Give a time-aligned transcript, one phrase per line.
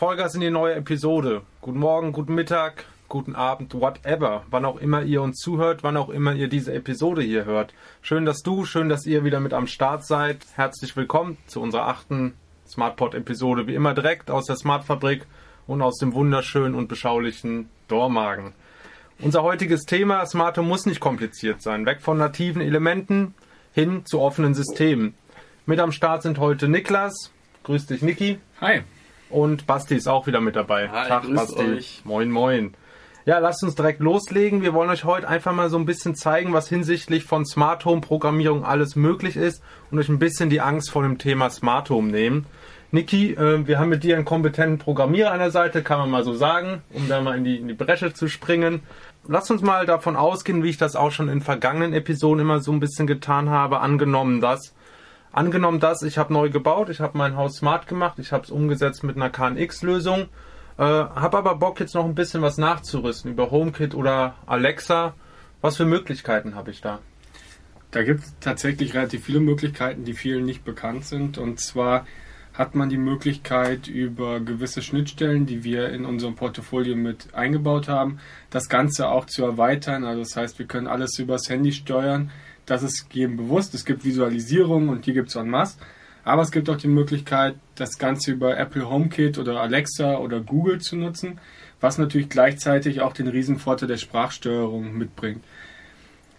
[0.00, 1.42] Vollgas in die neue Episode.
[1.60, 4.44] Guten Morgen, guten Mittag, guten Abend, whatever.
[4.48, 7.74] Wann auch immer ihr uns zuhört, wann auch immer ihr diese Episode hier hört.
[8.00, 10.38] Schön, dass du, schön, dass ihr wieder mit am Start seid.
[10.54, 12.32] Herzlich willkommen zu unserer achten
[12.66, 13.66] SmartPod-Episode.
[13.66, 15.26] Wie immer direkt aus der Smartfabrik
[15.66, 18.54] und aus dem wunderschönen und beschaulichen Dormagen.
[19.18, 21.84] Unser heutiges Thema, Smart Home muss nicht kompliziert sein.
[21.84, 23.34] Weg von nativen Elementen
[23.74, 25.12] hin zu offenen Systemen.
[25.66, 27.32] Mit am Start sind heute Niklas.
[27.64, 28.38] Grüß dich, Niki.
[28.62, 28.80] Hi.
[29.30, 30.88] Und Basti ist auch wieder mit dabei.
[30.90, 31.62] Hi, Tag, Basti.
[31.62, 32.02] Euch.
[32.04, 32.74] Moin, moin.
[33.26, 34.62] Ja, lasst uns direkt loslegen.
[34.62, 38.00] Wir wollen euch heute einfach mal so ein bisschen zeigen, was hinsichtlich von Smart Home
[38.00, 42.10] Programmierung alles möglich ist und euch ein bisschen die Angst vor dem Thema Smart Home
[42.10, 42.46] nehmen.
[42.92, 46.24] Niki, äh, wir haben mit dir einen kompetenten Programmierer an der Seite, kann man mal
[46.24, 48.80] so sagen, um da mal in die, in die Bresche zu springen.
[49.28, 52.72] Lass uns mal davon ausgehen, wie ich das auch schon in vergangenen Episoden immer so
[52.72, 54.74] ein bisschen getan habe, angenommen dass
[55.32, 58.50] Angenommen das, ich habe neu gebaut, ich habe mein Haus smart gemacht, ich habe es
[58.50, 60.28] umgesetzt mit einer KNX-Lösung,
[60.76, 65.14] äh, habe aber Bock jetzt noch ein bisschen was nachzurüsten über HomeKit oder Alexa.
[65.60, 66.98] Was für Möglichkeiten habe ich da?
[67.90, 71.38] Da gibt es tatsächlich relativ viele Möglichkeiten, die vielen nicht bekannt sind.
[71.38, 72.06] Und zwar
[72.54, 78.18] hat man die Möglichkeit, über gewisse Schnittstellen, die wir in unserem Portfolio mit eingebaut haben,
[78.50, 80.04] das Ganze auch zu erweitern.
[80.04, 82.30] Also das heißt, wir können alles übers Handy steuern
[82.70, 83.74] das ist jedem bewusst.
[83.74, 85.76] Es gibt Visualisierungen und die gibt es en masse.
[86.22, 90.80] Aber es gibt auch die Möglichkeit, das Ganze über Apple HomeKit oder Alexa oder Google
[90.80, 91.40] zu nutzen,
[91.80, 95.42] was natürlich gleichzeitig auch den Riesenvorteil der Sprachsteuerung mitbringt.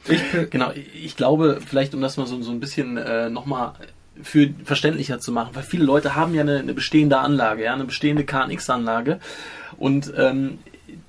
[0.08, 3.74] Ich, genau, ich glaube, vielleicht um das mal so, so ein bisschen äh, nochmal
[4.22, 7.86] für verständlicher zu machen, weil viele Leute haben ja eine, eine bestehende Anlage, ja, eine
[7.86, 9.20] bestehende KNX-Anlage
[9.78, 10.60] und ähm,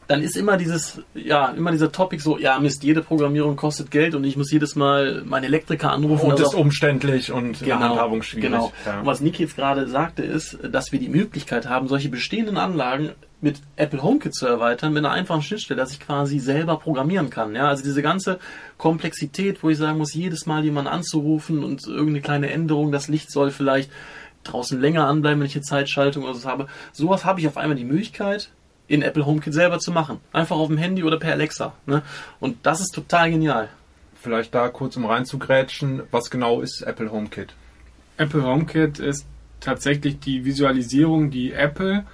[0.09, 4.15] dann ist immer dieses, ja, immer dieser Topic so, ja, Mist, jede Programmierung kostet Geld
[4.15, 6.31] und ich muss jedes Mal meinen Elektriker anrufen.
[6.31, 8.51] Und ist umständlich und genau, Handhabung schwierig.
[8.51, 8.73] Genau.
[8.85, 9.01] Ja.
[9.01, 13.11] Und was Niki jetzt gerade sagte, ist, dass wir die Möglichkeit haben, solche bestehenden Anlagen
[13.41, 17.55] mit Apple HomeKit zu erweitern, mit einer einfachen Schnittstelle, dass ich quasi selber programmieren kann.
[17.55, 18.39] Ja, also diese ganze
[18.79, 23.31] Komplexität, wo ich sagen muss, jedes Mal jemanden anzurufen und irgendeine kleine Änderung, das Licht
[23.31, 23.91] soll vielleicht
[24.45, 26.67] draußen länger anbleiben, wenn ich eine Zeitschaltung oder so habe.
[26.93, 28.51] Sowas habe ich auf einmal die Möglichkeit,
[28.93, 30.21] in Apple HomeKit selber zu machen.
[30.35, 31.73] Einfach auf dem Handy oder per Alexa.
[31.87, 32.03] Ne?
[32.41, 33.71] Und das ist total genial.
[34.15, 37.55] Vielleicht da kurz um reinzugrätschen, was genau ist Apple HomeKit?
[38.19, 39.27] Apple HomeKit ist
[39.61, 42.05] tatsächlich die Visualisierung, die Apple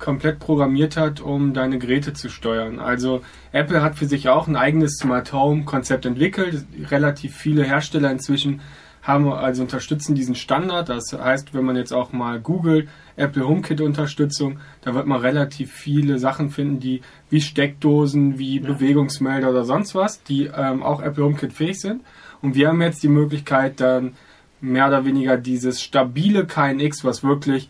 [0.00, 2.80] komplett programmiert hat, um deine Geräte zu steuern.
[2.80, 3.22] Also
[3.52, 6.66] Apple hat für sich auch ein eigenes Smart Home Konzept entwickelt.
[6.90, 8.60] Relativ viele Hersteller inzwischen
[9.06, 10.88] haben also unterstützen diesen Standard.
[10.88, 15.72] Das heißt, wenn man jetzt auch mal googelt, Apple HomeKit Unterstützung, da wird man relativ
[15.72, 18.66] viele Sachen finden, die wie Steckdosen, wie ja.
[18.66, 22.02] Bewegungsmelder oder sonst was, die ähm, auch Apple HomeKit fähig sind.
[22.42, 24.14] Und wir haben jetzt die Möglichkeit, dann
[24.60, 27.68] mehr oder weniger dieses stabile KNX, was wirklich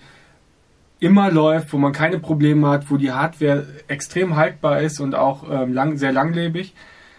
[0.98, 5.44] immer läuft, wo man keine Probleme hat, wo die Hardware extrem haltbar ist und auch
[5.50, 6.74] ähm, lang, sehr langlebig,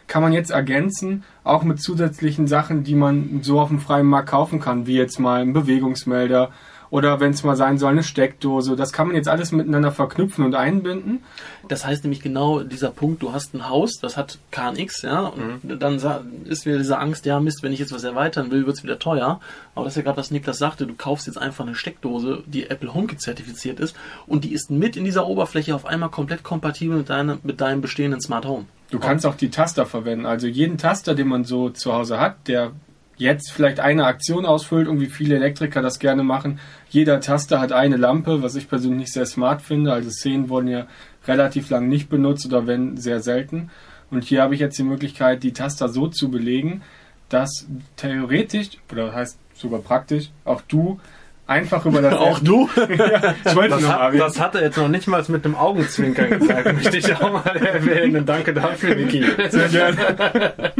[0.07, 4.29] kann man jetzt ergänzen, auch mit zusätzlichen Sachen, die man so auf dem freien Markt
[4.29, 6.51] kaufen kann, wie jetzt mal ein Bewegungsmelder
[6.89, 8.75] oder wenn es mal sein soll, eine Steckdose.
[8.75, 11.23] Das kann man jetzt alles miteinander verknüpfen und einbinden.
[11.67, 15.65] Das heißt nämlich genau dieser Punkt, du hast ein Haus, das hat KNX, ja, und
[15.65, 15.79] mhm.
[15.79, 15.99] dann
[16.45, 18.99] ist wieder diese Angst, ja Mist, wenn ich jetzt was erweitern will, wird es wieder
[18.99, 19.41] teuer.
[19.75, 22.69] Aber das ist ja gerade, was Niklas sagte, du kaufst jetzt einfach eine Steckdose, die
[22.69, 26.97] Apple HomeKit zertifiziert ist und die ist mit in dieser Oberfläche auf einmal komplett kompatibel
[26.97, 28.65] mit, deiner, mit deinem bestehenden Smart Home.
[28.89, 30.25] Du kannst auch die Taster verwenden.
[30.25, 32.71] Also jeden Taster, den man so zu Hause hat, der
[33.17, 36.59] jetzt vielleicht eine Aktion ausfüllt und wie viele Elektriker das gerne machen.
[36.89, 39.91] Jeder Taster hat eine Lampe, was ich persönlich nicht sehr smart finde.
[39.91, 40.87] Also Szenen wurden ja
[41.27, 43.69] relativ lang nicht benutzt oder wenn sehr selten.
[44.09, 46.81] Und hier habe ich jetzt die Möglichkeit, die Taster so zu belegen,
[47.27, 47.67] dass
[47.97, 50.99] theoretisch, oder heißt sogar praktisch, auch du
[51.47, 52.69] einfach über das Auch du?
[52.77, 55.55] ja, ich wollte das, noch hat, das hat er jetzt noch nicht mal mit dem
[55.55, 56.73] Augenzwinkern gesagt.
[56.73, 58.25] Möchte ich auch mal erwähnen.
[58.25, 59.25] Danke dafür, Niki.
[59.49, 60.73] Sehr gerne.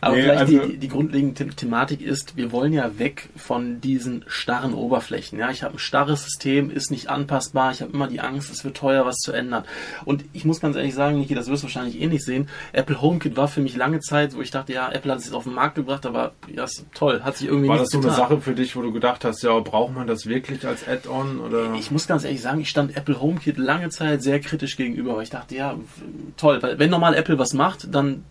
[0.00, 4.24] Aber nee, vielleicht also die, die grundlegende Thematik ist, wir wollen ja weg von diesen
[4.26, 5.38] starren Oberflächen.
[5.38, 7.72] Ja, ich habe ein starres System, ist nicht anpassbar.
[7.72, 9.64] Ich habe immer die Angst, es wird teuer, was zu ändern.
[10.04, 12.48] Und ich muss ganz ehrlich sagen, Niki, das wirst du wahrscheinlich eh nicht sehen.
[12.72, 15.34] Apple HomeKit war für mich lange Zeit, wo ich dachte, ja, Apple hat es jetzt
[15.34, 18.14] auf den Markt gebracht, aber ja, ist toll, hat sich irgendwie War das so getan.
[18.14, 21.40] eine Sache für dich, wo du gedacht hast, ja, brauchen man das wirklich als Add-on?
[21.40, 21.74] oder?
[21.74, 25.22] Ich muss ganz ehrlich sagen, ich stand Apple HomeKit lange Zeit sehr kritisch gegenüber, weil
[25.22, 25.76] ich dachte, ja,
[26.36, 28.24] toll, weil wenn normal Apple was macht, dann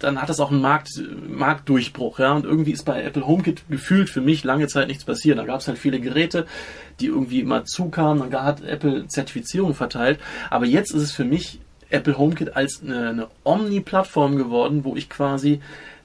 [0.00, 0.90] dann hat das auch einen Markt,
[1.28, 2.32] Marktdurchbruch, ja.
[2.32, 5.38] Und irgendwie ist bei Apple HomeKit gefühlt für mich lange Zeit nichts passiert.
[5.38, 6.46] Da gab es halt viele Geräte,
[7.00, 10.18] die irgendwie immer zukamen, dann hat Apple Zertifizierung verteilt.
[10.48, 15.10] Aber jetzt ist es für mich Apple HomeKit als eine, eine Omni-Plattform geworden, wo ich
[15.10, 15.60] quasi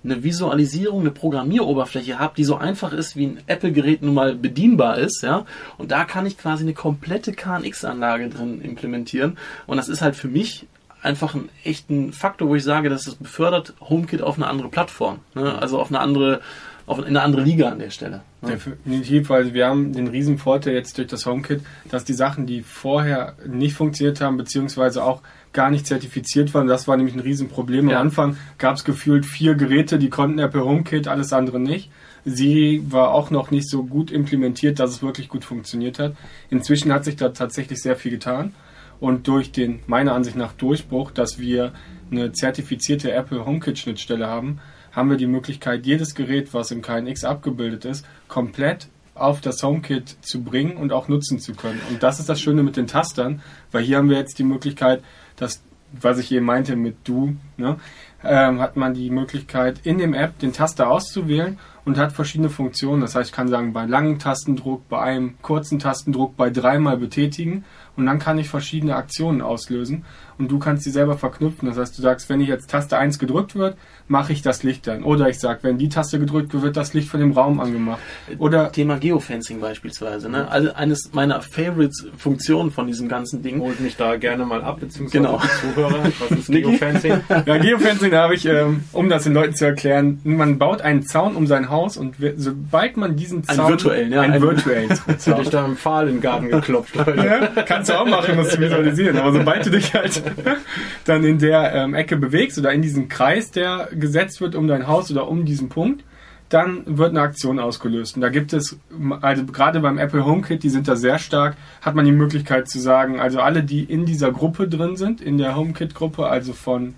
[0.05, 4.97] eine Visualisierung, eine Programmieroberfläche habe, die so einfach ist, wie ein Apple-Gerät nun mal bedienbar
[4.97, 5.45] ist, ja.
[5.77, 9.37] Und da kann ich quasi eine komplette KNX-Anlage drin implementieren.
[9.67, 10.67] Und das ist halt für mich
[11.01, 15.19] einfach ein echten Faktor, wo ich sage, dass es befördert HomeKit auf eine andere Plattform,
[15.35, 15.57] ne?
[15.59, 16.41] also auf eine andere
[16.87, 18.21] auf in eine andere Liga an der Stelle.
[18.41, 18.51] Ne?
[18.51, 22.61] Definitiv, weil wir haben den riesen Vorteil jetzt durch das HomeKit, dass die Sachen, die
[22.61, 25.21] vorher nicht funktioniert haben, beziehungsweise auch
[25.51, 27.89] gar nicht zertifiziert waren, das war nämlich ein Riesenproblem.
[27.89, 27.97] Ja.
[27.97, 31.89] Am Anfang gab es gefühlt vier Geräte, die konnten Apple HomeKit, alles andere nicht.
[32.25, 36.15] Siri war auch noch nicht so gut implementiert, dass es wirklich gut funktioniert hat.
[36.49, 38.53] Inzwischen hat sich da tatsächlich sehr viel getan.
[38.99, 41.73] Und durch den, meiner Ansicht nach, Durchbruch, dass wir
[42.11, 44.59] eine zertifizierte Apple HomeKit-Schnittstelle haben,
[44.95, 50.17] haben wir die Möglichkeit, jedes Gerät, was im KNX abgebildet ist, komplett auf das HomeKit
[50.21, 51.81] zu bringen und auch nutzen zu können.
[51.89, 55.03] Und das ist das Schöne mit den Tastern, weil hier haben wir jetzt die Möglichkeit,
[55.37, 55.61] dass,
[55.91, 57.77] was ich eben meinte mit Du, ne,
[58.23, 63.01] ähm, hat man die Möglichkeit, in dem App den Taster auszuwählen und hat verschiedene Funktionen.
[63.01, 67.63] Das heißt, ich kann sagen, bei langem Tastendruck, bei einem kurzen Tastendruck, bei dreimal betätigen
[67.95, 70.03] und dann kann ich verschiedene Aktionen auslösen
[70.37, 71.69] und du kannst sie selber verknüpfen.
[71.69, 73.77] Das heißt, du sagst, wenn ich jetzt Taste 1 gedrückt wird,
[74.07, 75.03] mache ich das Licht dann.
[75.03, 77.99] Oder ich sage, wenn die Taste gedrückt wird, wird das Licht von dem Raum angemacht.
[78.37, 80.29] Oder Thema Geofencing beispielsweise.
[80.29, 80.49] Ne?
[80.49, 83.61] Also eines meiner Favorites-Funktionen von diesem ganzen Ding.
[83.61, 85.39] Holt mich da gerne mal ab, beziehungsweise genau.
[85.41, 86.03] die Zuhörer.
[86.19, 87.21] Was ist Geofencing?
[87.29, 91.35] ja, Geofencing habe ich, ähm, um das den Leuten zu erklären, man baut einen Zaun
[91.35, 93.59] um sein Haus und sobald man diesen Zaun...
[93.59, 94.21] Einen virtuellen, ja.
[94.21, 95.15] Einen virtuellen Zaun.
[95.35, 96.95] Hätte ich da im Pfahl in den Garten geklopft.
[97.17, 99.17] ja, kannst du auch machen, das zu visualisieren.
[99.17, 100.21] Aber sobald du dich halt
[101.05, 104.87] dann in der ähm, Ecke bewegst oder in diesen Kreis, der gesetzt wird um dein
[104.87, 106.03] Haus oder um diesen Punkt,
[106.49, 108.15] dann wird eine Aktion ausgelöst.
[108.15, 108.77] Und da gibt es,
[109.21, 112.79] also gerade beim Apple HomeKit, die sind da sehr stark, hat man die Möglichkeit zu
[112.79, 116.95] sagen, also alle, die in dieser Gruppe drin sind, in der HomeKit-Gruppe, also von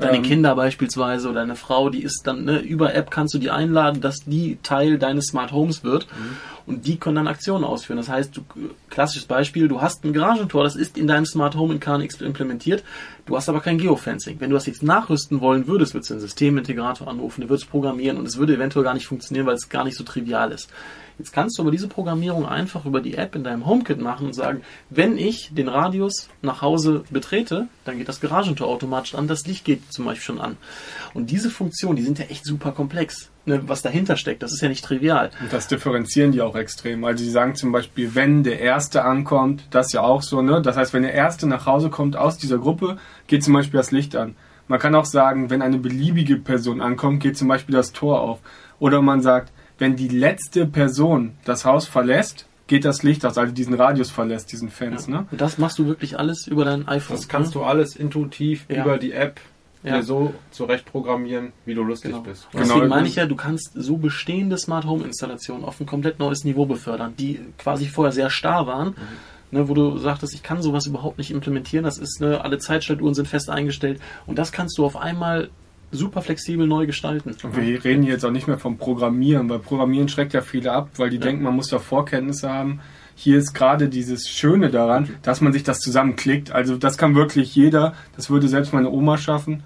[0.00, 3.38] Deine ähm, Kinder beispielsweise oder eine Frau, die ist dann, ne, über App kannst du
[3.38, 6.06] die einladen, dass die Teil deines Smart Homes wird.
[6.06, 6.36] Mhm.
[6.66, 7.96] Und die können dann Aktionen ausführen.
[7.96, 8.42] Das heißt, du,
[8.88, 12.84] klassisches Beispiel, du hast ein Garagentor, das ist in deinem Smart Home in KNX implementiert,
[13.26, 14.40] du hast aber kein Geofencing.
[14.40, 17.66] Wenn du das jetzt nachrüsten wollen würdest, würdest du den Systemintegrator anrufen, der wird es
[17.66, 20.70] programmieren und es würde eventuell gar nicht funktionieren, weil es gar nicht so trivial ist.
[21.20, 24.32] Jetzt kannst du aber diese Programmierung einfach über die App in deinem HomeKit machen und
[24.32, 29.46] sagen, wenn ich den Radius nach Hause betrete, dann geht das Garagentor automatisch an, das
[29.46, 30.56] Licht geht zum Beispiel schon an.
[31.12, 33.28] Und diese Funktionen, die sind ja echt super komplex.
[33.44, 35.30] Ne, was dahinter steckt, das ist ja nicht trivial.
[35.42, 37.04] Und das differenzieren die auch extrem.
[37.04, 40.62] Also sie sagen zum Beispiel, wenn der Erste ankommt, das ja auch so, ne?
[40.62, 42.96] Das heißt, wenn der Erste nach Hause kommt aus dieser Gruppe,
[43.26, 44.36] geht zum Beispiel das Licht an.
[44.68, 48.38] Man kann auch sagen, wenn eine beliebige Person ankommt, geht zum Beispiel das Tor auf.
[48.78, 53.52] Oder man sagt, wenn die letzte Person das Haus verlässt, geht das Licht aus, also
[53.52, 55.06] diesen Radius verlässt, diesen Fans.
[55.06, 55.12] Ja.
[55.12, 55.26] Ne?
[55.30, 57.16] Und das machst du wirklich alles über dein iPhone.
[57.16, 57.60] Das kannst ne?
[57.60, 58.82] du alles intuitiv ja.
[58.82, 59.40] über die App
[59.82, 59.96] ja.
[59.96, 62.22] dir so zurecht programmieren, wie du lustig genau.
[62.22, 62.46] bist.
[62.52, 62.64] Genau.
[62.64, 66.44] Deswegen meine ich ja, du kannst so bestehende Smart Home Installationen auf ein komplett neues
[66.44, 68.88] Niveau befördern, die quasi vorher sehr starr waren.
[68.88, 68.94] Mhm.
[69.52, 71.84] Ne, wo du sagtest, ich kann sowas überhaupt nicht implementieren.
[71.84, 75.50] Das ist, ne, alle Zeitschaltuhren sind fest eingestellt und das kannst du auf einmal
[75.92, 77.34] super flexibel neu gestalten.
[77.42, 80.90] Und wir reden jetzt auch nicht mehr vom Programmieren, weil Programmieren schreckt ja viele ab,
[80.96, 81.22] weil die ja.
[81.22, 82.80] denken, man muss da Vorkenntnisse haben.
[83.16, 86.52] Hier ist gerade dieses Schöne daran, dass man sich das zusammenklickt.
[86.52, 87.94] Also das kann wirklich jeder.
[88.16, 89.62] Das würde selbst meine Oma schaffen.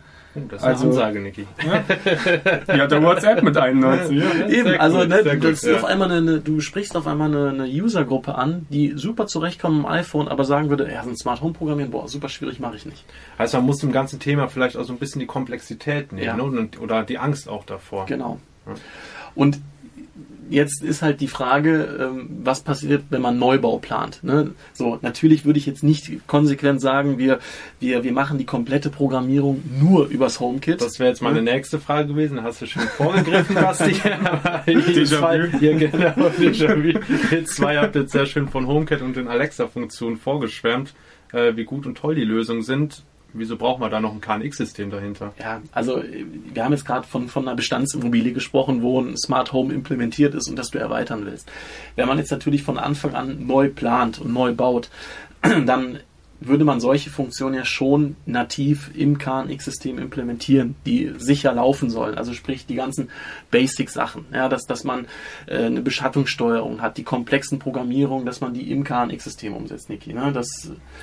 [0.49, 1.47] Das ist also, eine Ansage, Niki.
[1.65, 1.85] Ja?
[2.75, 4.19] Die hat der WhatsApp mit 91.
[4.19, 5.75] Ja, Eben, also ne, du, gut, ja.
[5.77, 9.87] auf einmal eine, du sprichst auf einmal eine, eine Usergruppe an, die super zurechtkommen im
[9.87, 12.87] iPhone, aber sagen würde, ja, so ein Smart Home programmieren, boah, super schwierig, mache ich
[12.87, 13.05] nicht.
[13.39, 16.37] Also man muss dem ganzen Thema vielleicht auch so ein bisschen die Komplexität nehmen ja.
[16.37, 16.69] ne?
[16.81, 18.07] oder die Angst auch davor.
[18.07, 18.41] Genau.
[19.35, 19.61] Und
[20.51, 24.21] jetzt ist halt die Frage, ähm, was passiert, wenn man Neubau plant.
[24.23, 24.53] Ne?
[24.73, 27.39] So, natürlich würde ich jetzt nicht konsequent sagen, wir,
[27.81, 30.81] wir, wir machen die komplette Programmierung nur übers HomeKit.
[30.81, 31.45] Das wäre jetzt meine hm?
[31.45, 32.43] nächste Frage gewesen.
[32.43, 33.95] Hast du schon vorgegriffen, Basti?
[33.95, 40.95] zwei, ihr, genau, Ihr zwei habt jetzt sehr schön von HomeKit und den Alexa-Funktionen vorgeschwärmt,
[41.33, 43.03] äh, wie gut und toll die Lösungen sind.
[43.37, 45.35] Wieso braucht man da noch ein KNX-System dahinter?
[45.41, 49.75] Ja, also wir haben jetzt gerade von, von einer Bestandsimmobilie gesprochen, wo ein Smart Home
[49.75, 51.51] implementiert ist und das du erweitern willst.
[51.97, 54.89] Wenn man jetzt natürlich von Anfang an neu plant und neu baut,
[55.43, 55.99] dann
[56.47, 62.17] würde man solche Funktionen ja schon nativ im KNX-System implementieren, die sicher laufen sollen.
[62.17, 63.11] Also sprich die ganzen
[63.51, 65.07] Basic-Sachen, ja, dass, dass man
[65.47, 70.13] äh, eine Beschattungssteuerung hat, die komplexen Programmierungen, dass man die im KNX-System umsetzt, Niki.
[70.13, 70.33] Ne?
[70.33, 70.49] Das,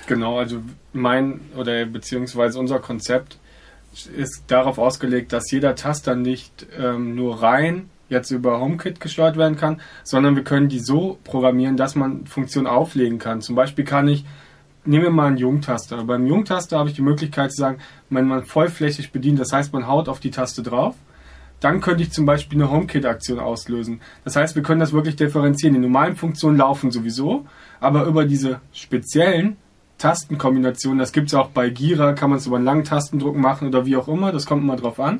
[0.07, 0.61] genau, also
[0.93, 3.37] mein oder beziehungsweise unser Konzept
[4.15, 9.57] ist darauf ausgelegt, dass jeder Taster nicht ähm, nur rein jetzt über HomeKit gesteuert werden
[9.57, 13.41] kann, sondern wir können die so programmieren, dass man Funktionen auflegen kann.
[13.41, 14.25] Zum Beispiel kann ich
[14.85, 16.03] nehmen wir mal einen Jungtaster.
[16.03, 17.77] Beim Jungtaster habe ich die Möglichkeit zu sagen,
[18.09, 20.95] wenn man vollflächig bedient, das heißt, man haut auf die Taste drauf,
[21.59, 24.01] dann könnte ich zum Beispiel eine HomeKit-Aktion auslösen.
[24.23, 25.75] Das heißt, wir können das wirklich differenzieren.
[25.75, 27.45] Die normalen Funktionen laufen sowieso,
[27.79, 29.57] aber über diese speziellen
[29.99, 33.67] Tastenkombinationen, das gibt es auch bei Gira, kann man es über einen langen Tastendruck machen
[33.67, 35.19] oder wie auch immer, das kommt immer drauf an.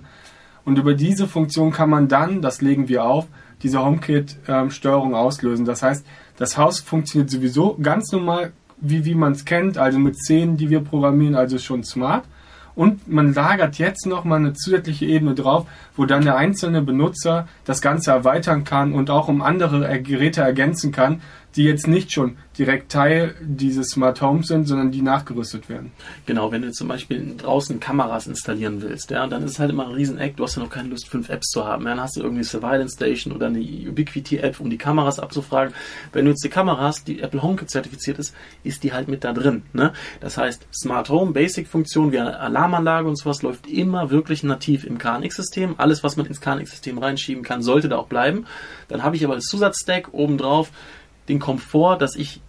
[0.66, 3.28] Und über diese Funktion kann man dann, das legen wir auf,
[3.62, 5.66] diese HomeKit-Steuerung auslösen.
[5.66, 6.06] Das heißt,
[6.38, 10.70] das Haus funktioniert sowieso ganz normal, wie, wie man es kennt, also mit Szenen, die
[10.70, 12.26] wir programmieren, also schon smart.
[12.74, 17.82] Und man lagert jetzt nochmal eine zusätzliche Ebene drauf, wo dann der einzelne Benutzer das
[17.82, 21.22] Ganze erweitern kann und auch um andere Geräte ergänzen kann,
[21.56, 25.92] die jetzt nicht schon direkt Teil dieses Smart Homes sind, sondern die nachgerüstet werden.
[26.26, 29.88] Genau, wenn du zum Beispiel draußen Kameras installieren willst, ja, dann ist es halt immer
[29.88, 31.86] ein Rieseneck, du hast ja noch keine Lust, fünf Apps zu haben.
[31.86, 35.74] Dann hast du irgendwie Surveillance Station oder eine Ubiquiti-App, um die Kameras abzufragen.
[36.14, 39.24] Wenn du jetzt die Kamera hast, die Apple HomeKit zertifiziert ist, ist die halt mit
[39.24, 39.64] da drin.
[39.74, 39.94] Ne?
[40.20, 44.98] Das heißt, Smart Home, Basic-Funktion wie eine Alarmanlage und sowas läuft immer wirklich nativ im
[44.98, 45.76] KNX-System.
[45.78, 48.46] Alles, was man ins KNX-System reinschieben kann, sollte da auch bleiben.
[48.88, 50.72] Dann habe ich aber als Zusatzstack obendrauf
[51.28, 52.42] den Komfort, dass ich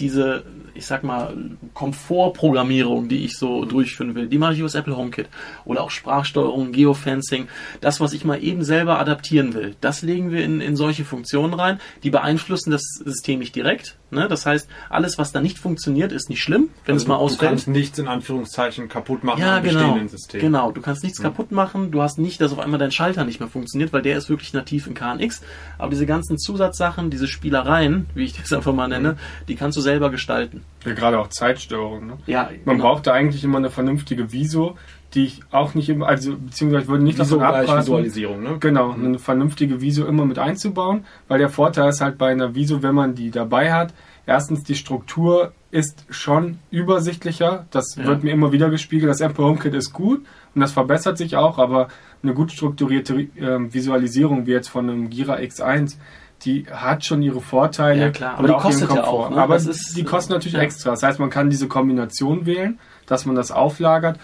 [0.00, 0.44] diese,
[0.74, 1.34] ich sag mal,
[1.74, 5.28] Komfortprogrammierung, die ich so durchführen will, die mache ich über das Apple HomeKit.
[5.64, 7.48] Oder auch Sprachsteuerung, Geofencing.
[7.80, 11.54] Das, was ich mal eben selber adaptieren will, das legen wir in, in solche Funktionen
[11.54, 11.80] rein.
[12.02, 14.28] Die beeinflussen das System nicht direkt, Ne?
[14.28, 17.42] Das heißt, alles, was da nicht funktioniert, ist nicht schlimm, wenn also es mal ausfällt.
[17.42, 20.40] Du kannst nichts in Anführungszeichen kaputt machen ja, am genau, bestehenden System.
[20.40, 21.24] Genau, du kannst nichts mhm.
[21.24, 21.90] kaputt machen.
[21.90, 24.52] Du hast nicht, dass auf einmal dein Schalter nicht mehr funktioniert, weil der ist wirklich
[24.52, 25.42] nativ in KNX.
[25.78, 29.46] Aber diese ganzen Zusatzsachen, diese Spielereien, wie ich das einfach mal nenne, mhm.
[29.48, 30.62] die kannst du selber gestalten.
[30.84, 32.06] Ja, gerade auch Zeitstörung.
[32.06, 32.18] Ne?
[32.26, 32.88] Ja, Man genau.
[32.88, 34.76] braucht da eigentlich immer eine vernünftige Viso,
[35.16, 38.56] die ich auch nicht immer, also beziehungsweise würde nicht Viso davon abraten, Visualisierung, ne?
[38.60, 39.04] Genau, mhm.
[39.04, 42.94] eine vernünftige Viso immer mit einzubauen, weil der Vorteil ist halt bei einer Viso, wenn
[42.94, 43.92] man die dabei hat,
[44.26, 47.66] Erstens, die Struktur ist schon übersichtlicher.
[47.70, 48.04] Das ja.
[48.04, 49.08] wird mir immer wieder gespiegelt.
[49.08, 51.88] Das Apple HomeKit ist gut und das verbessert sich auch, aber
[52.22, 55.96] eine gut strukturierte äh, Visualisierung wie jetzt von einem Gira X1,
[56.42, 58.00] die hat schon ihre Vorteile.
[58.00, 58.38] Ja, klar.
[58.38, 59.30] Aber die kostet ja auch.
[59.30, 59.36] Ne?
[59.36, 60.60] Aber ist, die kosten natürlich ja.
[60.60, 60.90] extra.
[60.90, 64.18] Das heißt, man kann diese Kombination wählen, dass man das auflagert.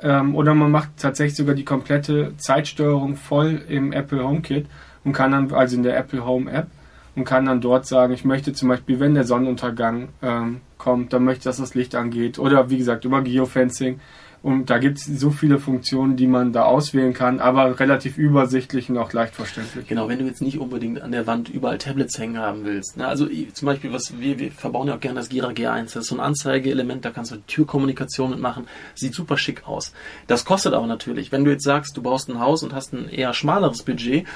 [0.00, 4.66] Ähm, oder man macht tatsächlich sogar die komplette Zeitsteuerung voll im Apple HomeKit
[5.04, 6.68] und kann dann, also in der Apple Home App,
[7.16, 11.24] und kann dann dort sagen, ich möchte zum Beispiel, wenn der Sonnenuntergang ähm, kommt, dann
[11.24, 12.38] möchte ich, dass das Licht angeht.
[12.38, 13.98] Oder wie gesagt, über Geofencing.
[14.40, 18.88] Und da gibt es so viele Funktionen, die man da auswählen kann, aber relativ übersichtlich
[18.88, 19.88] und auch leicht verständlich.
[19.88, 22.96] Genau, wenn du jetzt nicht unbedingt an der Wand überall Tablets hängen haben willst.
[22.96, 23.06] Ne?
[23.06, 25.94] Also zum Beispiel, was wir, wir verbauen ja auch gerne das Gira G1.
[25.94, 28.68] Das ist so ein Anzeigeelement, da kannst du Türkommunikation mitmachen.
[28.94, 29.92] Sieht super schick aus.
[30.28, 31.32] Das kostet aber natürlich.
[31.32, 34.26] Wenn du jetzt sagst, du baust ein Haus und hast ein eher schmaleres Budget,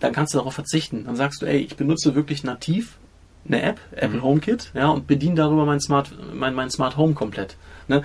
[0.00, 1.04] dann kannst du darauf verzichten.
[1.06, 2.98] Dann sagst du, ey, ich benutze wirklich nativ
[3.46, 4.24] eine App, Apple mhm.
[4.24, 7.56] HomeKit, ja, und bediene darüber mein Smart, mein, mein Smart Home komplett.
[7.88, 8.02] Ne?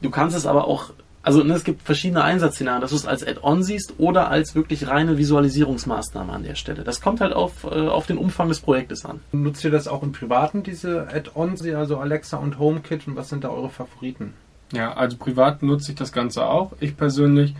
[0.00, 3.26] Du kannst es aber auch, also ne, es gibt verschiedene Einsatzszenarien, dass du es als
[3.26, 6.84] Add-on siehst oder als wirklich reine Visualisierungsmaßnahme an der Stelle.
[6.84, 9.20] Das kommt halt auf, äh, auf den Umfang des Projektes an.
[9.32, 13.44] Nutzt ihr das auch im Privaten, diese Add-ons, also Alexa und HomeKit, und was sind
[13.44, 14.34] da eure Favoriten?
[14.72, 16.72] Ja, also privat nutze ich das Ganze auch.
[16.80, 17.54] Ich persönlich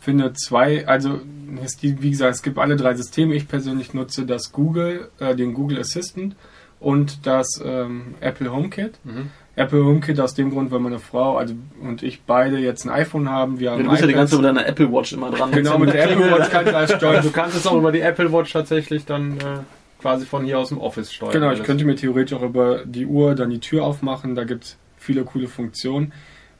[0.00, 1.20] finde zwei, also
[1.62, 3.34] es, wie gesagt, es gibt alle drei Systeme.
[3.34, 6.36] Ich persönlich nutze das Google, äh, den Google Assistant
[6.80, 8.98] und das ähm, Apple HomeKit.
[9.04, 9.30] Mhm.
[9.56, 13.28] Apple HomeKit aus dem Grund, weil meine Frau also und ich beide jetzt ein iPhone
[13.28, 13.60] haben.
[13.60, 15.52] Wir haben ja, du bist ja die ganze Zeit mit deiner Apple Watch immer dran.
[15.52, 17.22] Genau, mit der Apple Watch kann ich alles steuern.
[17.22, 19.60] Du kannst es auch über die Apple Watch tatsächlich dann äh,
[20.00, 21.32] quasi von hier aus dem Office steuern.
[21.32, 24.34] Genau, ich könnte mir theoretisch auch über die Uhr dann die Tür aufmachen.
[24.34, 26.12] Da gibt es viele coole Funktionen.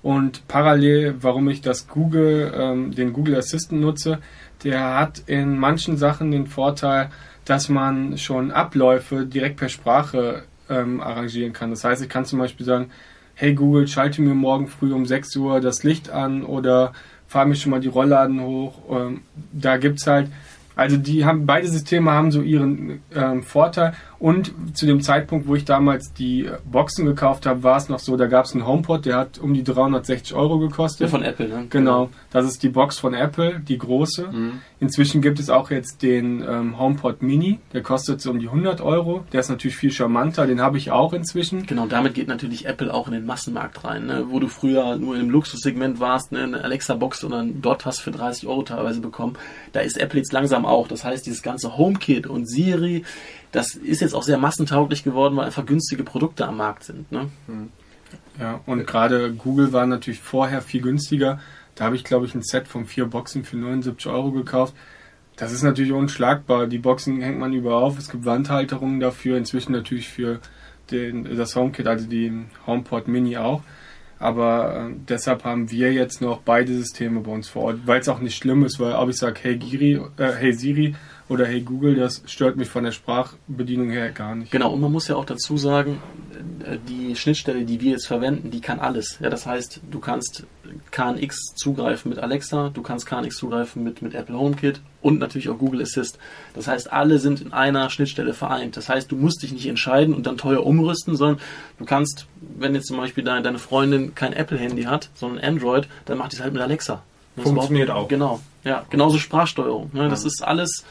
[0.03, 4.19] Und parallel, warum ich das Google, ähm, den Google Assistant nutze,
[4.63, 7.11] der hat in manchen Sachen den Vorteil,
[7.45, 11.71] dass man schon Abläufe direkt per Sprache ähm, arrangieren kann.
[11.71, 12.91] Das heißt, ich kann zum Beispiel sagen,
[13.35, 16.93] hey Google, schalte mir morgen früh um 6 Uhr das Licht an oder
[17.27, 18.75] fahre mir schon mal die Rollladen hoch.
[18.91, 20.31] Ähm, da gibt's halt,
[20.77, 25.55] also die haben, beide Systeme haben so ihren ähm, Vorteil und zu dem Zeitpunkt, wo
[25.55, 29.05] ich damals die Boxen gekauft habe, war es noch so, da gab es einen HomePod,
[29.05, 31.03] der hat um die 360 Euro gekostet.
[31.03, 31.67] Ja, von Apple, ne?
[31.69, 32.09] Genau.
[32.31, 34.29] Das ist die Box von Apple, die große.
[34.33, 34.61] Mhm.
[34.81, 38.81] Inzwischen gibt es auch jetzt den ähm, HomePod Mini, der kostet so um die 100
[38.81, 39.25] Euro.
[39.33, 41.67] Der ist natürlich viel charmanter, den habe ich auch inzwischen.
[41.67, 44.25] Genau, damit geht natürlich Apple auch in den Massenmarkt rein, ne?
[44.31, 46.45] wo du früher nur im Luxussegment warst, ne?
[46.45, 49.37] eine Alexa-Box oder einen Dot hast für 30 Euro teilweise bekommen.
[49.73, 50.89] Da ist Apple jetzt langsam auch.
[50.89, 53.05] Das heißt, dieses ganze HomeKit und Siri,
[53.53, 57.11] das ist jetzt auch sehr massentauglich geworden, weil einfach günstige Produkte am Markt sind.
[57.13, 57.29] Ne?
[57.47, 57.71] Hm.
[58.39, 61.41] Ja, und gerade Google war natürlich vorher viel günstiger.
[61.75, 64.75] Da habe ich, glaube ich, ein Set von vier Boxen für 79 Euro gekauft.
[65.37, 66.67] Das ist natürlich unschlagbar.
[66.67, 67.99] Die Boxen hängt man überall auf.
[67.99, 69.37] Es gibt Wandhalterungen dafür.
[69.37, 70.41] Inzwischen natürlich für
[70.91, 72.33] den, das HomeKit, also die
[72.67, 73.63] HomePod Mini auch.
[74.25, 78.09] Aber äh, deshalb haben wir jetzt noch beide Systeme bei uns vor Ort, weil es
[78.09, 80.95] auch nicht schlimm ist, weil ob ich sage Hey, Giri, äh, hey Siri
[81.29, 84.53] oder Hey Google, das stört mich von der Sprachbedienung her gar nicht.
[84.53, 86.03] Genau, und man muss ja auch dazu sagen,
[86.65, 89.19] äh, die Schnittstelle, die wir jetzt verwenden, die kann alles.
[89.21, 90.45] Ja, das heißt, du kannst
[90.91, 95.59] KNX zugreifen mit Alexa, du kannst KNX zugreifen mit, mit Apple HomeKit und natürlich auch
[95.59, 96.19] Google Assist.
[96.53, 98.77] Das heißt, alle sind in einer Schnittstelle vereint.
[98.77, 101.41] Das heißt, du musst dich nicht entscheiden und dann teuer umrüsten, sondern
[101.79, 102.27] du kannst,
[102.59, 106.37] wenn jetzt zum Beispiel deine, deine Freundin kein Apple-Handy hat, sondern Android, dann macht die
[106.37, 107.03] es halt mit Alexa.
[107.37, 108.09] Das Funktioniert auch.
[108.09, 109.91] Genau, ja, genauso Sprachsteuerung.
[109.93, 110.09] Ne?
[110.09, 110.85] Das ist alles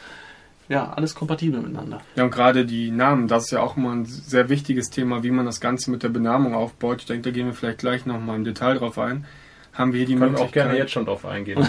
[0.68, 2.00] ja, alles kompatibel miteinander.
[2.16, 5.30] Ja, und gerade die Namen, das ist ja auch immer ein sehr wichtiges Thema, wie
[5.30, 7.00] man das Ganze mit der Benamung aufbaut.
[7.00, 9.26] Ich denke, da gehen wir vielleicht gleich nochmal im Detail drauf ein.
[9.74, 11.58] Haben wir hier die Können auch gerne jetzt schon drauf eingehen.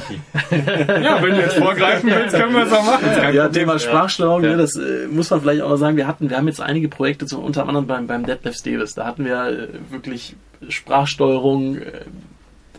[0.51, 3.33] ja, wenn du jetzt vorgreifen willst, können wir es auch machen.
[3.33, 4.51] Ja, Thema Sprachsteuerung, ja.
[4.51, 5.97] ne, das äh, muss man vielleicht auch mal sagen.
[5.97, 8.93] Wir hatten, wir haben jetzt einige Projekte, zum, unter anderem beim, beim Detlef Davis.
[8.93, 10.35] Da hatten wir äh, wirklich
[10.69, 12.01] Sprachsteuerung, äh,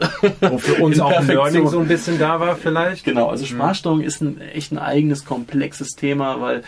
[0.41, 3.05] wo für uns auch ein Learning so ein bisschen da war vielleicht.
[3.05, 6.63] Genau, also Sprachsteuerung ist ein echt ein eigenes, komplexes Thema, weil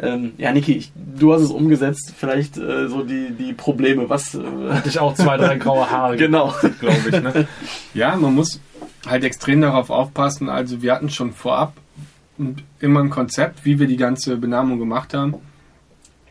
[0.00, 4.34] ähm, ja, Niki, ich, du hast es umgesetzt, vielleicht äh, so die, die Probleme, was...
[4.34, 6.16] Äh, Hatte ich auch zwei, drei graue Haare.
[6.18, 6.52] genau.
[6.80, 7.22] Glaube ich.
[7.22, 7.46] Ne?
[7.94, 8.60] Ja, man muss
[9.06, 10.48] halt extrem darauf aufpassen.
[10.48, 11.74] Also wir hatten schon vorab
[12.80, 15.34] immer ein Konzept, wie wir die ganze Benamung gemacht haben.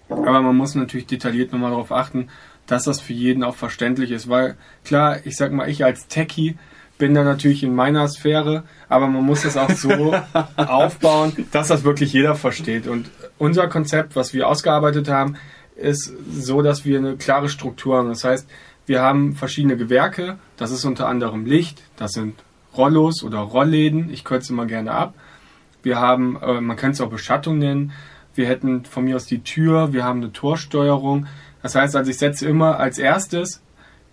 [0.10, 2.27] Aber man muss natürlich detailliert nochmal darauf achten,
[2.73, 4.29] dass das für jeden auch verständlich ist.
[4.29, 6.57] Weil klar, ich sag mal, ich als Techie
[6.97, 10.15] bin da natürlich in meiner Sphäre, aber man muss das auch so
[10.55, 12.87] aufbauen, dass das wirklich jeder versteht.
[12.87, 15.35] Und unser Konzept, was wir ausgearbeitet haben,
[15.75, 18.09] ist so, dass wir eine klare Struktur haben.
[18.09, 18.49] Das heißt,
[18.87, 20.39] wir haben verschiedene Gewerke.
[20.57, 22.33] Das ist unter anderem Licht, das sind
[22.75, 24.11] Rollos oder Rollläden.
[24.11, 25.13] Ich kürze immer gerne ab.
[25.83, 27.91] Wir haben, äh, man kann es auch Beschattung nennen.
[28.33, 31.27] Wir hätten von mir aus die Tür, wir haben eine Torsteuerung.
[31.63, 33.63] Das heißt also, ich setze immer als erstes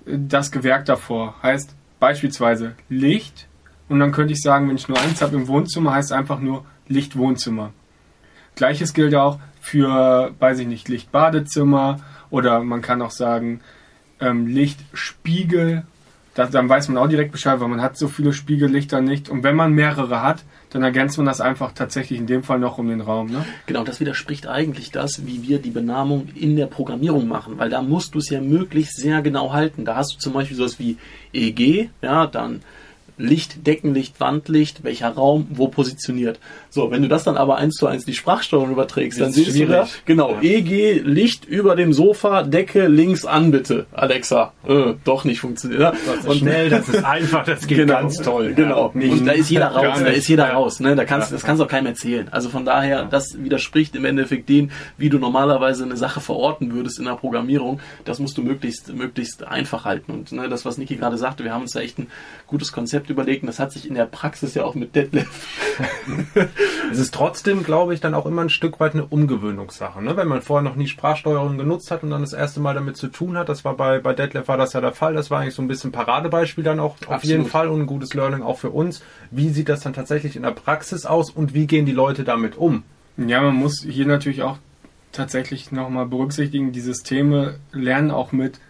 [0.07, 1.35] äh, das Gewerk davor.
[1.43, 3.49] Heißt beispielsweise Licht.
[3.91, 6.65] Und dann könnte ich sagen, wenn ich nur eins habe im Wohnzimmer, heißt einfach nur
[6.87, 7.73] Licht Wohnzimmer.
[8.55, 13.61] Gleiches gilt auch für, weiß ich nicht, Licht Badezimmer oder man kann auch sagen
[14.21, 15.85] ähm, Lichtspiegel.
[16.35, 19.29] Das, dann weiß man auch direkt Bescheid, weil man hat so viele Spiegellichter nicht.
[19.29, 22.79] Und wenn man mehrere hat, dann ergänzt man das einfach tatsächlich in dem Fall noch
[22.79, 23.31] um den Raum.
[23.31, 23.45] Ne?
[23.67, 27.83] Genau, das widerspricht eigentlich das, wie wir die Benamung in der Programmierung machen, weil da
[27.83, 29.85] musst du es ja möglichst sehr genau halten.
[29.85, 30.97] Da hast du zum Beispiel sowas wie
[31.33, 32.63] EG, ja, dann
[33.21, 36.41] Licht, Deckenlicht, Wandlicht, welcher Raum, wo positioniert.
[36.71, 39.69] So, wenn du das dann aber eins zu eins die Sprachsteuerung überträgst, dann siehst schwierig.
[39.69, 40.43] du da, genau, ja.
[40.43, 44.53] EG, Licht über dem Sofa, Decke links an bitte, Alexa.
[44.67, 45.81] Äh, doch nicht funktioniert.
[45.81, 48.55] Das ist und schnell, das ist einfach, das geht genau, ganz toll.
[48.55, 48.93] Genau.
[48.95, 49.13] Ja.
[49.13, 50.97] Und da ist jeder raus, da ist jeder raus, ne?
[50.97, 52.29] Da kannst, das kannst du auch keinem erzählen.
[52.31, 56.99] Also von daher, das widerspricht im Endeffekt dem, wie du normalerweise eine Sache verorten würdest
[56.99, 57.81] in der Programmierung.
[58.05, 60.13] Das musst du möglichst, möglichst einfach halten.
[60.13, 62.09] Und ne, das, was Niki gerade sagte, wir haben uns da echt ein
[62.47, 65.29] gutes Konzept überlegt und das hat sich in der Praxis ja auch mit Detlef.
[66.93, 70.03] es ist trotzdem, glaube ich, dann auch immer ein Stück weit eine Umgewöhnungssache.
[70.03, 70.17] Ne?
[70.17, 73.09] Wenn man vorher noch nie Sprachsteuerung genutzt hat und dann das erste Mal damit zu
[73.09, 75.55] tun hat, das war bei, bei Detlef war das ja der Fall, das war eigentlich
[75.55, 77.15] so ein bisschen Paradebeispiel dann auch Absolut.
[77.15, 79.03] auf jeden Fall und ein gutes Learning auch für uns.
[79.31, 82.57] Wie sieht das dann tatsächlich in der Praxis aus und wie gehen die Leute damit
[82.57, 82.85] um?
[83.17, 84.59] Ja, man muss hier natürlich auch
[85.13, 88.61] tatsächlich nochmal berücksichtigen, die Systeme lernen auch mit.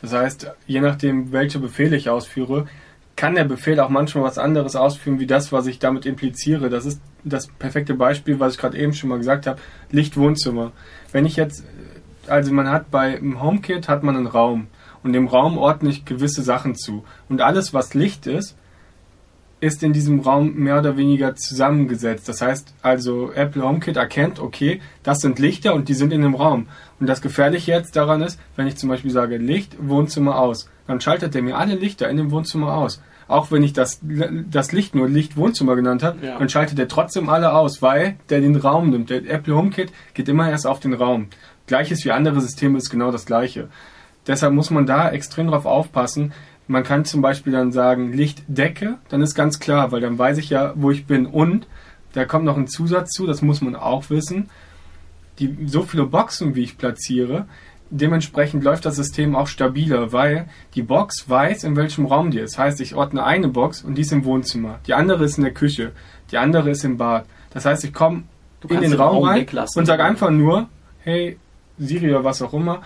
[0.00, 2.66] Das heißt, je nachdem, welche Befehle ich ausführe,
[3.20, 6.70] kann der Befehl auch manchmal was anderes ausführen, wie das, was ich damit impliziere.
[6.70, 9.60] Das ist das perfekte Beispiel, was ich gerade eben schon mal gesagt habe.
[9.90, 10.72] Lichtwohnzimmer.
[11.12, 11.62] Wenn ich jetzt,
[12.28, 14.68] also man hat bei im HomeKit hat man einen Raum
[15.02, 17.04] und dem Raum ordne ich gewisse Sachen zu.
[17.28, 18.56] Und alles, was Licht ist,
[19.60, 22.26] ist in diesem Raum mehr oder weniger zusammengesetzt.
[22.26, 26.34] Das heißt also, Apple HomeKit erkennt, okay, das sind Lichter und die sind in dem
[26.34, 26.68] Raum.
[26.98, 31.02] Und das Gefährliche jetzt daran ist, wenn ich zum Beispiel sage Licht, Wohnzimmer aus, dann
[31.02, 34.94] schaltet er mir alle Lichter in dem Wohnzimmer aus auch wenn ich das, das Licht
[34.94, 36.38] nur Lichtwohnzimmer genannt habe, ja.
[36.38, 39.10] dann schaltet er trotzdem alle aus, weil der den Raum nimmt.
[39.10, 41.28] Der Apple HomeKit geht immer erst auf den Raum.
[41.66, 43.68] Gleiches wie andere Systeme ist genau das gleiche.
[44.26, 46.32] Deshalb muss man da extrem drauf aufpassen.
[46.66, 50.50] Man kann zum Beispiel dann sagen Lichtdecke, dann ist ganz klar, weil dann weiß ich
[50.50, 51.26] ja, wo ich bin.
[51.26, 51.66] Und
[52.12, 54.50] da kommt noch ein Zusatz zu, das muss man auch wissen.
[55.38, 57.46] Die, so viele Boxen, wie ich platziere,
[57.90, 62.54] dementsprechend läuft das System auch stabiler, weil die Box weiß, in welchem Raum die ist.
[62.54, 65.44] Das heißt, ich ordne eine Box und die ist im Wohnzimmer, die andere ist in
[65.44, 65.92] der Küche,
[66.30, 67.26] die andere ist im Bad.
[67.50, 68.24] Das heißt, ich komme
[68.68, 70.68] in den, Raum, Raum rein und sage einfach nur,
[71.00, 71.38] hey,
[71.78, 72.82] Siri oder was auch immer,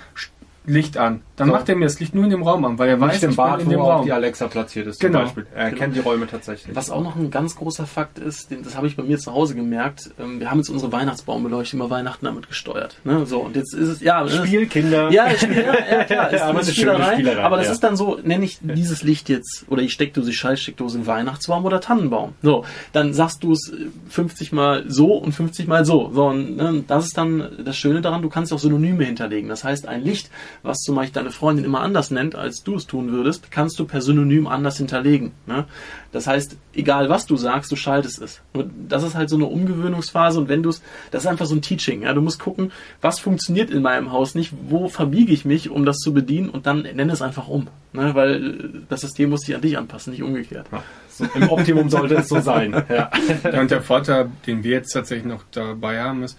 [0.67, 1.23] Licht an.
[1.37, 1.53] Dann so.
[1.55, 3.63] macht er mir das Licht nur in dem Raum an, weil er weiß, im Bad,
[3.63, 4.05] in dem wo Raum.
[4.05, 5.01] die Alexa platziert ist.
[5.01, 5.21] Genau.
[5.21, 5.47] Beispiel.
[5.55, 5.79] Er genau.
[5.81, 6.77] kennt die Räume tatsächlich.
[6.77, 9.57] Was auch noch ein ganz großer Fakt ist, das habe ich bei mir zu Hause
[9.57, 10.11] gemerkt.
[10.21, 12.99] Ähm, wir haben jetzt unsere Weihnachtsbaumbeleuchtung über Weihnachten damit gesteuert.
[13.03, 13.27] Ne?
[13.27, 15.11] So und jetzt ist es ja Spielkinder.
[15.11, 17.43] Ja, Spiel, ja, ja klar, ist ja, eine Spielerei, Spielerei.
[17.43, 17.73] Aber das ja.
[17.73, 21.81] ist dann so, nenne ich dieses Licht jetzt oder die Steckdose, die Schallsteckdose Weihnachtsbaum oder
[21.81, 22.35] Tannenbaum.
[22.43, 23.73] So, dann sagst du es
[24.09, 26.13] 50 mal so und 50 mal so.
[26.13, 28.23] So und ne, das ist dann das Schöne daran.
[28.23, 29.49] Du kannst auch Synonyme hinterlegen.
[29.49, 30.31] Das heißt, ein Licht,
[30.63, 33.87] was zum Beispiel deine Freundin immer anders nennt, als du es tun würdest, kannst du
[33.87, 35.33] per Synonym anders hinterlegen.
[35.47, 35.65] Ne?
[36.13, 38.43] Das heißt, egal was du sagst, du schaltest es.
[38.53, 41.55] Und das ist halt so eine Umgewöhnungsphase und wenn du es, das ist einfach so
[41.55, 42.03] ein Teaching.
[42.03, 42.13] Ja?
[42.13, 45.99] Du musst gucken, was funktioniert in meinem Haus nicht, wo verbiege ich mich, um das
[45.99, 47.69] zu bedienen und dann nenne es einfach um.
[47.93, 48.15] Ne?
[48.15, 50.67] Weil das System muss sich an dich anpassen, nicht umgekehrt.
[50.71, 50.83] Ja.
[51.09, 52.73] So, Im Optimum sollte es so sein.
[52.89, 53.11] Ja.
[53.59, 56.39] Und der Vorteil, den wir jetzt tatsächlich noch dabei haben, ist,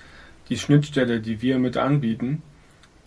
[0.50, 2.44] die Schnittstelle, die wir mit anbieten,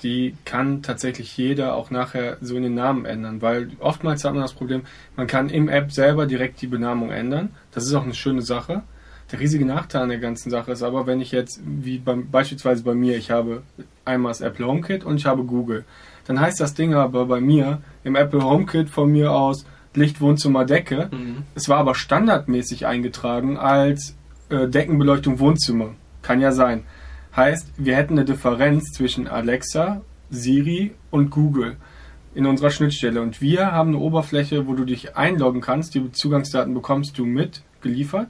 [0.02, 4.42] die kann tatsächlich jeder auch nachher so in den Namen ändern, weil oftmals hat man
[4.42, 4.82] das Problem,
[5.16, 7.50] man kann im App selber direkt die Benamung ändern.
[7.72, 8.82] Das ist auch eine schöne Sache.
[9.30, 12.82] Der riesige Nachteil an der ganzen Sache ist aber, wenn ich jetzt, wie beim, beispielsweise
[12.82, 13.62] bei mir, ich habe
[14.04, 15.84] einmal das Apple HomeKit und ich habe Google,
[16.26, 20.64] dann heißt das Ding aber bei mir im Apple HomeKit von mir aus Licht, Wohnzimmer,
[20.64, 21.08] Decke.
[21.10, 21.42] Mhm.
[21.54, 24.14] Es war aber standardmäßig eingetragen als
[24.48, 25.94] äh, Deckenbeleuchtung Wohnzimmer.
[26.22, 26.84] Kann ja sein.
[27.36, 31.76] Heißt, wir hätten eine Differenz zwischen Alexa, Siri und Google
[32.34, 33.20] in unserer Schnittstelle.
[33.20, 35.94] Und wir haben eine Oberfläche, wo du dich einloggen kannst.
[35.94, 38.28] Die Zugangsdaten bekommst du mit geliefert.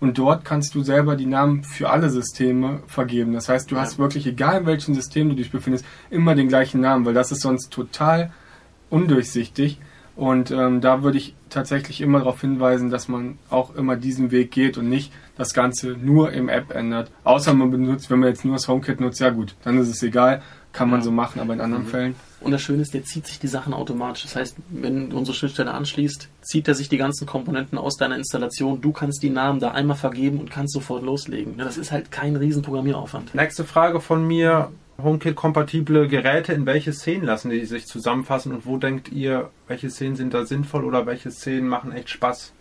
[0.00, 3.32] Und dort kannst du selber die Namen für alle Systeme vergeben.
[3.32, 6.80] Das heißt, du hast wirklich, egal in welchem System du dich befindest, immer den gleichen
[6.80, 8.30] Namen, weil das ist sonst total
[8.90, 9.78] undurchsichtig.
[10.16, 14.50] Und ähm, da würde ich tatsächlich immer darauf hinweisen, dass man auch immer diesen Weg
[14.50, 17.10] geht und nicht das Ganze nur im App ändert.
[17.24, 20.02] Außer man benutzt, wenn man jetzt nur das HomeKit nutzt, ja gut, dann ist es
[20.02, 20.42] egal,
[20.72, 21.88] kann man so machen, aber in anderen mhm.
[21.88, 22.14] Fällen.
[22.40, 24.24] Und das Schöne ist, der zieht sich die Sachen automatisch.
[24.24, 28.16] Das heißt, wenn du unsere Schnittstelle anschließt, zieht er sich die ganzen Komponenten aus deiner
[28.16, 28.82] Installation.
[28.82, 31.56] Du kannst die Namen da einmal vergeben und kannst sofort loslegen.
[31.56, 33.34] Das ist halt kein riesen Programmieraufwand.
[33.34, 34.70] Nächste Frage von mir.
[35.02, 40.14] HomeKit-kompatible Geräte, in welche Szenen lassen die sich zusammenfassen und wo denkt ihr, welche Szenen
[40.14, 42.52] sind da sinnvoll oder welche Szenen machen echt Spaß?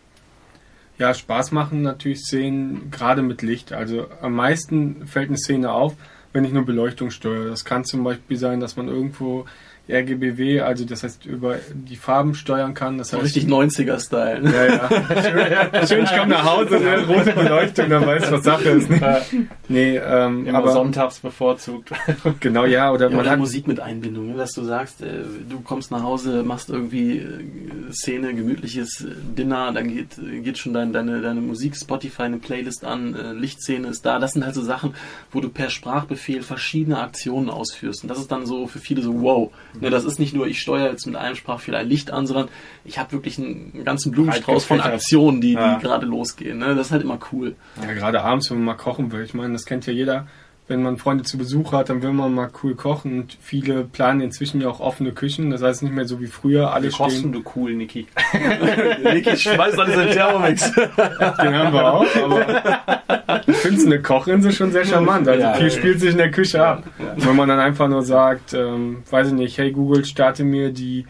[0.98, 3.74] Ja, Spaß machen natürlich Szenen, gerade mit Licht.
[3.74, 5.96] Also am meisten fällt eine Szene auf,
[6.34, 7.50] wenn ich nur Beleuchtung steuere.
[7.50, 9.46] Das kann zum Beispiel sein, dass man irgendwo
[9.90, 12.98] RGBW, also das heißt über die Farben steuern kann.
[12.98, 14.42] Das heißt, richtig 90er-Style.
[14.42, 14.54] Ne?
[14.54, 14.90] Ja, ja.
[15.88, 17.06] Schön, schön ich komme nach Hause, ne?
[17.06, 18.90] rote Beleuchtung, dann weiß was Sache ist.
[18.90, 19.22] Ne?
[19.68, 21.92] Nee, ähm, Immer aber sonntags bevorzugt.
[22.40, 22.94] Genau, ja.
[22.94, 24.36] Oder, ja, man hat Musik mit Einbindung, ne?
[24.36, 29.06] dass du sagst, äh, du kommst nach Hause, machst irgendwie äh, Szene, gemütliches
[29.38, 33.90] Dinner, dann geht, geht schon dein, deine, deine Musik, Spotify, eine Playlist an, äh, Lichtszene
[33.90, 34.20] ist da.
[34.20, 34.94] Das sind halt so Sachen,
[35.32, 38.04] wo du per Sprachbefehl verschiedene Aktionen ausführst.
[38.04, 40.60] Und das ist dann so für viele so, wow, Ne, das ist nicht nur, ich
[40.60, 42.50] steuere jetzt mit einem Sprachfehler ein Licht an, sondern
[42.86, 45.76] ich habe wirklich einen ganzen Blumenstrauß von Aktionen, die, ja.
[45.76, 46.60] die gerade losgehen.
[46.60, 46.76] Ne?
[46.76, 47.56] Das ist halt immer cool.
[47.82, 49.24] Ja, gerade abends, wenn man mal kochen will.
[49.24, 50.28] Ich meine, das kennt ja jeder
[50.68, 54.22] wenn man Freunde zu Besuch hat, dann will man mal cool kochen und viele planen
[54.22, 55.50] inzwischen ja auch offene Küchen.
[55.50, 56.74] Das heißt nicht mehr so wie früher.
[56.74, 58.08] Alle wie kosten du cool, Niki?
[59.04, 60.72] Niki schmeißt alles in Thermomix.
[60.74, 65.28] Den haben wir auch, aber ich finde eine Kochinsel schon sehr charmant.
[65.28, 66.84] Also ja, viel ja, spielt sich in der Küche ja, ab.
[67.18, 71.06] Wenn man dann einfach nur sagt, ähm, weiß ich nicht, hey Google, starte mir die,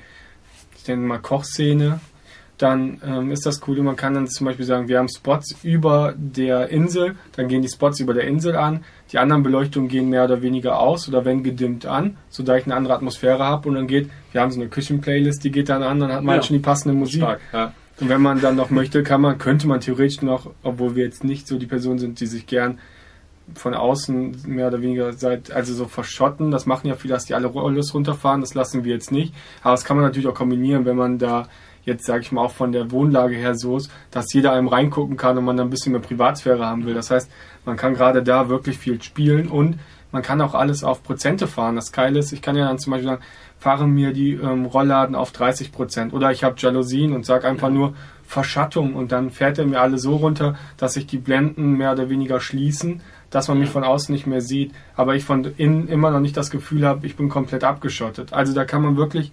[0.75, 1.99] ich nenne mal Kochszene
[2.63, 3.81] dann ähm, ist das cool.
[3.81, 7.67] Man kann dann zum Beispiel sagen, wir haben Spots über der Insel, dann gehen die
[7.67, 11.43] Spots über der Insel an, die anderen Beleuchtungen gehen mehr oder weniger aus oder werden
[11.43, 14.69] gedimmt an, sodass ich eine andere Atmosphäre habe und dann geht, wir haben so eine
[14.69, 16.41] Küchenplaylist, die geht dann an, dann hat man ja.
[16.41, 17.21] schon die passende Musik.
[17.21, 17.73] Stark, ja.
[17.99, 21.23] Und wenn man dann noch möchte, kann man, könnte man theoretisch noch, obwohl wir jetzt
[21.23, 22.79] nicht so die Person sind, die sich gern
[23.55, 26.49] von außen mehr oder weniger seit, also so verschotten.
[26.49, 28.41] Das machen ja viele, dass die alle Rollos runterfahren.
[28.41, 29.33] Das lassen wir jetzt nicht.
[29.61, 31.47] Aber das kann man natürlich auch kombinieren, wenn man da
[31.85, 35.17] jetzt, sage ich mal, auch von der Wohnlage her so ist, dass jeder einem reingucken
[35.17, 36.93] kann und man dann ein bisschen mehr Privatsphäre haben will.
[36.93, 37.29] Das heißt,
[37.65, 39.77] man kann gerade da wirklich viel spielen und
[40.11, 41.75] man kann auch alles auf Prozente fahren.
[41.75, 43.23] Das Geile ist, ich kann ja dann zum Beispiel sagen,
[43.59, 47.69] fahre mir die ähm, Rollladen auf 30 Prozent oder ich habe Jalousien und sage einfach
[47.69, 51.93] nur Verschattung und dann fährt er mir alle so runter, dass sich die Blenden mehr
[51.93, 55.87] oder weniger schließen, dass man mich von außen nicht mehr sieht, aber ich von innen
[55.87, 58.33] immer noch nicht das Gefühl habe, ich bin komplett abgeschottet.
[58.33, 59.31] Also da kann man wirklich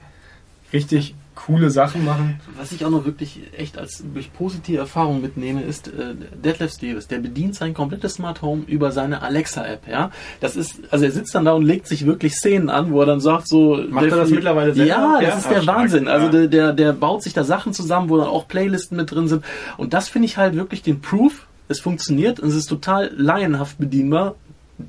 [0.72, 1.14] richtig
[1.46, 2.40] coole Sachen machen.
[2.56, 7.08] Was ich auch noch wirklich echt als durch positive Erfahrung mitnehme, ist äh, Detlef Stevens.
[7.08, 9.88] Der bedient sein komplettes Smart Home über seine Alexa-App.
[9.88, 13.00] Ja, das ist, also er sitzt dann da und legt sich wirklich Szenen an, wo
[13.00, 13.82] er dann sagt so.
[13.88, 14.88] Macht er das mittlerweile selber?
[14.88, 16.08] Ja, das ist der Wahnsinn.
[16.08, 19.28] Also der, der, der baut sich da Sachen zusammen, wo dann auch Playlisten mit drin
[19.28, 19.44] sind.
[19.76, 21.46] Und das finde ich halt wirklich den Proof.
[21.68, 24.34] Es funktioniert und es ist total laienhaft bedienbar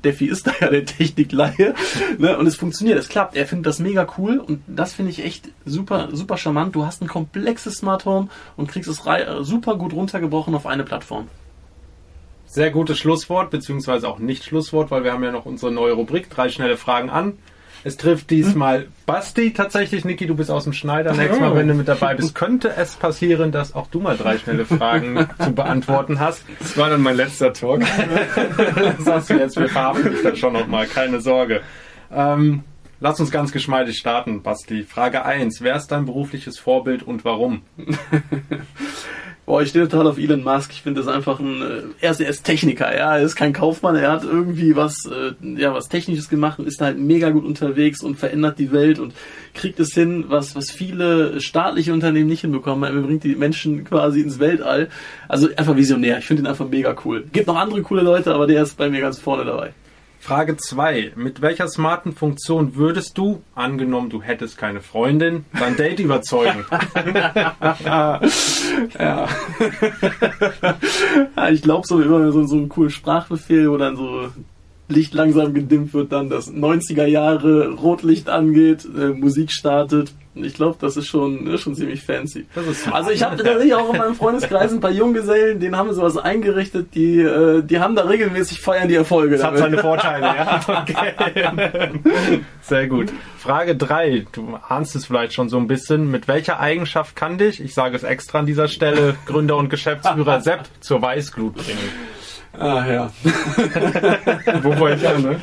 [0.00, 1.74] Defi ist da ja der Technikleihe.
[2.18, 2.36] Ne?
[2.38, 3.36] Und es funktioniert, es klappt.
[3.36, 6.74] Er findet das mega cool und das finde ich echt super, super charmant.
[6.74, 9.02] Du hast ein komplexes Smart Home und kriegst es
[9.40, 11.28] super gut runtergebrochen auf eine Plattform.
[12.46, 16.28] Sehr gutes Schlusswort, beziehungsweise auch nicht Schlusswort, weil wir haben ja noch unsere neue Rubrik,
[16.28, 17.38] drei schnelle Fragen an.
[17.84, 20.04] Es trifft diesmal Basti tatsächlich.
[20.04, 21.12] Niki, du bist aus dem Schneider.
[21.14, 24.38] Nächstes Mal, wenn du mit dabei bist, könnte es passieren, dass auch du mal drei
[24.38, 26.44] schnelle Fragen zu beantworten hast.
[26.60, 27.82] Das war dann mein letzter Talk.
[28.96, 29.58] das hast du jetzt.
[29.58, 30.86] Wir verhaften dich dann schon nochmal.
[30.86, 31.62] Keine Sorge.
[32.12, 32.62] Ähm,
[33.00, 34.84] lass uns ganz geschmeidig starten, Basti.
[34.84, 35.60] Frage 1.
[35.62, 37.62] Wer ist dein berufliches Vorbild und warum?
[39.44, 40.70] Boah, ich stehe total auf Elon Musk.
[40.72, 43.52] Ich finde das einfach ein, äh, er ist, er ist Techniker, ja, er ist kein
[43.52, 47.44] Kaufmann, er hat irgendwie was, äh, ja, was Technisches gemacht und ist halt mega gut
[47.44, 49.14] unterwegs und verändert die Welt und
[49.52, 52.94] kriegt es hin, was, was viele staatliche Unternehmen nicht hinbekommen.
[52.94, 54.88] Er bringt die Menschen quasi ins Weltall.
[55.28, 56.18] Also einfach visionär.
[56.18, 57.24] Ich finde ihn einfach mega cool.
[57.32, 59.72] Gibt noch andere coole Leute, aber der ist bei mir ganz vorne dabei.
[60.22, 61.14] Frage 2.
[61.16, 66.64] Mit welcher smarten Funktion würdest du, angenommen du hättest keine Freundin, dein Date überzeugen?
[67.84, 68.20] ja.
[71.50, 74.30] ich glaube so immer so, so einen coolen Sprachbefehl, dann so
[74.92, 80.12] Licht langsam gedimmt wird, dann das 90er Jahre Rotlicht angeht, äh, Musik startet.
[80.34, 82.46] Ich glaube, das ist schon, ist schon ziemlich fancy.
[82.90, 86.16] also ich habe tatsächlich auch in meinem Freundeskreis ein paar Junggesellen, denen haben wir sowas
[86.16, 89.32] eingerichtet, die, äh, die haben da regelmäßig feiern die Erfolge.
[89.32, 89.60] Das damit.
[89.60, 90.60] hat seine Vorteile, ja.
[90.66, 92.40] Okay.
[92.62, 93.12] Sehr gut.
[93.36, 94.26] Frage 3.
[94.32, 96.10] Du ahnst es vielleicht schon so ein bisschen.
[96.10, 100.40] Mit welcher Eigenschaft kann dich, ich sage es extra an dieser Stelle, Gründer und Geschäftsführer
[100.40, 101.90] Sepp zur Weißglut bringen?
[102.58, 103.12] Ah ja.
[104.62, 105.40] Wo wollte ich an, ne?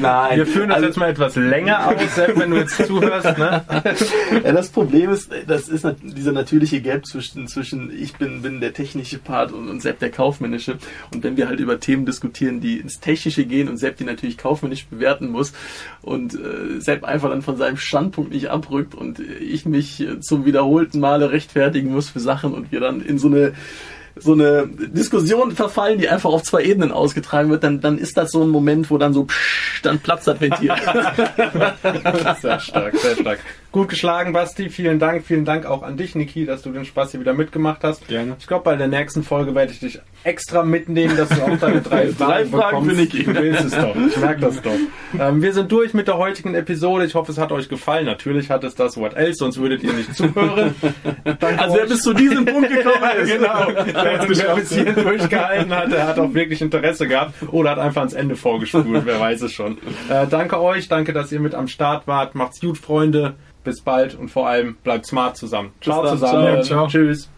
[0.00, 0.36] Nein.
[0.38, 3.62] Wir führen das also, jetzt mal etwas länger aus, Sepp, wenn du jetzt zuhörst, ne?
[4.42, 8.72] Ja, das Problem ist, das ist dieser natürliche Gap zwischen, zwischen ich bin, bin der
[8.72, 10.78] technische Part und, und Sepp der kaufmännische.
[11.12, 14.38] Und wenn wir halt über Themen diskutieren, die ins Technische gehen und Sepp die natürlich
[14.38, 15.52] kaufmännisch bewerten muss
[16.00, 20.98] und äh, Sepp einfach dann von seinem Standpunkt nicht abrückt und ich mich zum wiederholten
[20.98, 23.52] Male rechtfertigen muss für Sachen und wir dann in so eine
[24.16, 28.30] so eine Diskussion verfallen, die einfach auf zwei Ebenen ausgetragen wird, dann, dann ist das
[28.30, 30.72] so ein Moment, wo dann so psch, dann platzt das Ventil.
[32.40, 33.38] sehr stark, sehr stark.
[33.70, 34.68] Gut geschlagen, Basti.
[34.68, 35.24] Vielen Dank.
[35.24, 38.06] Vielen Dank auch an dich, Niki, dass du den Spaß hier wieder mitgemacht hast.
[38.06, 38.36] Gerne.
[38.38, 41.80] Ich glaube, bei der nächsten Folge werde ich dich extra mitnehmen, dass du auch deine
[41.80, 42.90] drei Fragen, drei Fragen bekommst.
[42.90, 43.24] Für Niki.
[43.24, 43.96] Du willst es doch.
[43.96, 44.70] Ich merke das doch.
[45.18, 47.04] Ähm, wir sind durch mit der heutigen Episode.
[47.04, 48.06] Ich hoffe, es hat euch gefallen.
[48.06, 48.96] Natürlich hat es das.
[48.96, 49.38] What else?
[49.38, 50.74] Sonst würdet ihr nicht zuhören.
[51.24, 53.32] Danke also, wer bis zu diesem Punkt gekommen ist.
[53.32, 53.66] genau.
[53.72, 58.14] Wer bis hierhin durchgehalten hat, der hat auch wirklich Interesse gehabt oder hat einfach ans
[58.14, 59.04] Ende vorgespult.
[59.04, 59.78] wer weiß es schon.
[60.08, 60.88] Äh, danke euch.
[60.88, 62.34] Danke, dass ihr mit am Start wart.
[62.34, 63.34] Macht's gut, Freunde.
[63.64, 65.72] Bis bald und vor allem bleibt smart zusammen.
[65.80, 66.62] Ciao zusammen.
[66.62, 66.86] Ciao.
[66.86, 66.86] Ciao.
[66.88, 67.30] Tschüss.